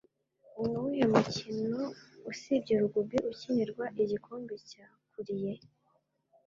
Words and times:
Nuwuhe 0.69 1.03
mukino 1.13 1.81
usibye 2.31 2.73
Rugby 2.81 3.17
ukinirwa 3.31 3.85
Igikombe 4.03 4.55
cya 4.69 4.85
Currie? 5.11 5.53